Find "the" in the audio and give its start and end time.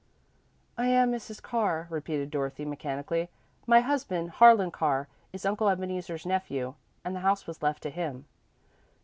7.15-7.19